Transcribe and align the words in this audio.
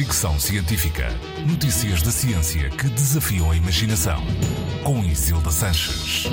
Fricção 0.00 0.40
Científica. 0.40 1.08
Notícias 1.46 2.00
da 2.00 2.10
ciência 2.10 2.70
que 2.70 2.88
desafiam 2.88 3.50
a 3.50 3.54
imaginação. 3.54 4.18
Com 4.82 5.04
Isilda 5.04 5.50
Sanches. 5.50 6.24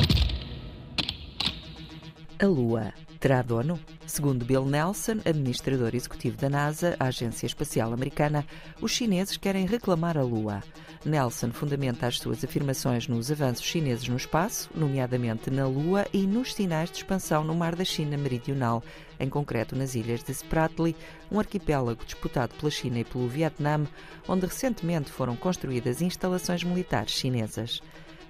A 2.40 2.46
Lua 2.46 2.94
terá 3.20 3.42
dono? 3.42 3.78
Segundo 4.06 4.46
Bill 4.46 4.66
Nelson, 4.66 5.20
administrador 5.26 5.94
executivo 5.94 6.38
da 6.38 6.50
NASA, 6.50 6.96
a 6.98 7.08
Agência 7.08 7.46
Espacial 7.46 7.92
Americana, 7.92 8.46
os 8.82 8.94
chineses 8.94 9.36
querem 9.36 9.66
reclamar 9.66 10.18
a 10.18 10.22
Lua. 10.22 10.64
Nelson 11.08 11.52
fundamenta 11.52 12.06
as 12.06 12.20
suas 12.20 12.44
afirmações 12.44 13.08
nos 13.08 13.32
avanços 13.32 13.66
chineses 13.66 14.08
no 14.08 14.18
espaço, 14.18 14.70
nomeadamente 14.76 15.50
na 15.50 15.66
Lua 15.66 16.06
e 16.14 16.28
nos 16.28 16.54
sinais 16.54 16.92
de 16.92 16.98
expansão 16.98 17.44
no 17.44 17.56
Mar 17.56 17.76
da 17.76 17.86
China 17.86 18.18
Meridional, 18.18 18.84
em 19.20 19.30
concreto 19.30 19.76
nas 19.76 19.96
ilhas 19.96 20.24
de 20.24 20.32
Spratly, 20.32 20.96
um 21.32 21.40
arquipélago 21.40 22.04
disputado 22.06 22.54
pela 22.56 22.70
China 22.70 23.00
e 23.00 23.06
pelo 23.06 23.28
Vietnã, 23.28 23.88
onde 24.28 24.46
recentemente 24.46 25.12
foram 25.12 25.36
construídas 25.36 26.02
instalações 26.02 26.64
militares 26.64 27.12
chinesas 27.12 27.82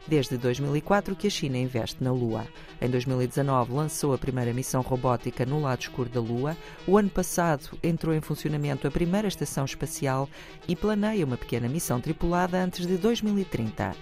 desde 0.08 0.38
2004 0.38 1.16
que 1.16 1.28
a 1.28 1.30
China 1.30 1.58
investe 1.58 2.04
na 2.04 2.12
Lua. 2.12 2.48
Em 2.82 2.90
2019 2.90 3.74
lançou 3.74 4.14
a 4.14 4.18
primeira 4.18 4.54
missão 4.54 4.82
robótica 4.82 5.46
no 5.46 5.62
lado 5.62 5.82
escuro 5.82 6.10
da 6.10 6.20
Lua. 6.20 6.56
O 6.88 6.98
ano 6.98 7.10
passado 7.10 7.78
entrou 7.84 8.14
em 8.16 8.22
funcionamento 8.22 8.88
a 8.88 8.92
primeira 8.92 9.28
estação 9.28 9.66
espacial 9.66 10.30
e 10.68 10.76
planeia 10.76 11.26
uma 11.26 11.38
pequena 11.38 11.68
missão 11.68 12.00
tripulada 12.00 12.58
antes 12.58 12.86
de 12.86 12.98
2030. 12.98 13.96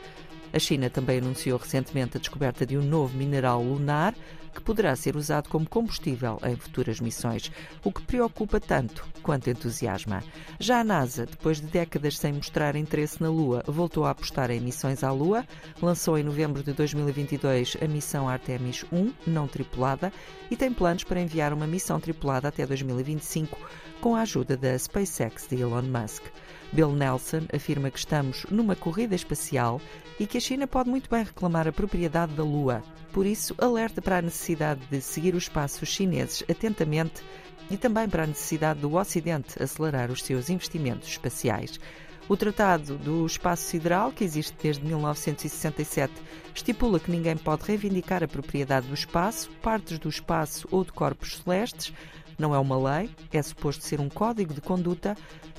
A 0.53 0.59
China 0.59 0.89
também 0.89 1.17
anunciou 1.17 1.57
recentemente 1.57 2.15
a 2.15 2.19
descoberta 2.19 2.65
de 2.65 2.77
um 2.77 2.81
novo 2.81 3.17
mineral 3.17 3.61
lunar 3.61 4.15
que 4.55 4.61
poderá 4.61 4.95
ser 4.95 5.15
usado 5.15 5.49
como 5.49 5.69
combustível 5.69 6.39
em 6.43 6.55
futuras 6.55 6.99
missões, 6.99 7.51
o 7.83 7.91
que 7.91 8.01
preocupa 8.01 8.59
tanto 8.59 9.05
quanto 9.21 9.49
entusiasma. 9.49 10.23
Já 10.59 10.79
a 10.79 10.83
NASA, 10.83 11.25
depois 11.25 11.59
de 11.59 11.67
décadas 11.67 12.17
sem 12.17 12.33
mostrar 12.33 12.75
interesse 12.75 13.21
na 13.21 13.29
Lua, 13.29 13.63
voltou 13.67 14.05
a 14.05 14.11
apostar 14.11 14.49
em 14.49 14.61
missões 14.61 15.03
à 15.03 15.11
Lua, 15.11 15.45
lançou 15.81 16.17
em 16.17 16.23
novembro 16.23 16.63
de 16.63 16.71
2022 16.73 17.77
a 17.81 17.87
missão 17.87 18.29
Artemis 18.29 18.85
1, 18.91 19.11
não 19.27 19.47
tripulada, 19.47 20.11
e 20.49 20.55
tem 20.55 20.71
planos 20.71 21.03
para 21.03 21.21
enviar 21.21 21.53
uma 21.53 21.67
missão 21.67 21.99
tripulada 21.99 22.47
até 22.47 22.65
2025 22.65 23.57
com 23.99 24.15
a 24.15 24.21
ajuda 24.21 24.55
da 24.55 24.77
SpaceX 24.77 25.47
de 25.47 25.61
Elon 25.61 25.81
Musk. 25.81 26.23
Bill 26.71 26.91
Nelson 26.91 27.47
afirma 27.53 27.89
que 27.89 27.99
estamos 27.99 28.45
numa 28.49 28.75
corrida 28.75 29.15
espacial 29.15 29.79
e 30.19 30.27
que 30.27 30.37
a 30.37 30.41
China 30.41 30.67
pode 30.67 30.89
muito 30.89 31.09
bem 31.09 31.23
reclamar 31.23 31.67
a 31.67 31.71
propriedade 31.71 32.33
da 32.33 32.43
Lua. 32.43 32.83
Por 33.11 33.25
isso, 33.25 33.55
alerta 33.57 34.01
para 34.01 34.17
a 34.17 34.21
necessidade 34.21 34.44
de 34.89 35.01
seguir 35.01 35.33
os 35.33 35.49
passos 35.49 35.89
chineses 35.89 36.43
atentamente 36.49 37.23
e 37.69 37.77
também 37.77 38.07
para 38.07 38.23
a 38.23 38.27
necessidade 38.27 38.79
do 38.79 38.95
Ocidente 38.95 39.61
acelerar 39.61 40.11
os 40.11 40.21
seus 40.21 40.49
investimentos 40.49 41.09
espaciais. 41.09 41.79
O 42.27 42.35
Tratado 42.35 42.97
do 42.97 43.25
Espaço 43.25 43.63
Sideral, 43.63 44.11
que 44.11 44.23
existe 44.23 44.55
desde 44.61 44.83
1967, 44.83 46.11
estipula 46.53 46.99
que 46.99 47.11
ninguém 47.11 47.37
pode 47.37 47.63
reivindicar 47.63 48.23
a 48.23 48.27
propriedade 48.27 48.87
do 48.87 48.93
espaço, 48.93 49.49
partes 49.61 49.99
do 49.99 50.09
espaço 50.09 50.67
ou 50.71 50.83
de 50.83 50.91
corpos 50.91 51.37
celestes. 51.37 51.93
Não 52.37 52.53
é 52.53 52.59
uma 52.59 52.77
lei, 52.77 53.09
é 53.31 53.41
suposto 53.41 53.83
ser 53.83 54.01
um 54.01 54.09
código 54.09 54.53
de 54.53 54.61
conduta 54.61 55.15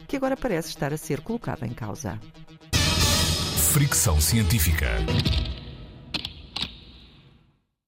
que 0.09 0.17
agora 0.17 0.37
parece 0.37 0.69
estar 0.69 0.93
a 0.93 0.97
ser 0.97 1.21
colocado 1.21 1.65
em 1.65 1.73
causa. 1.73 2.21
Fricção 3.73 4.21
Científica. 4.21 4.87